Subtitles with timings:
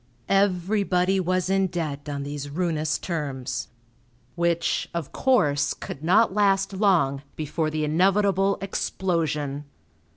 [0.29, 3.67] Everybody was in debt on these ruinous terms;
[4.33, 9.65] which, of course, could not last long before the inevitable explosion.